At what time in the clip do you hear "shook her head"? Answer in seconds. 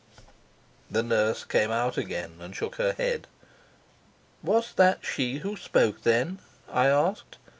2.55-3.27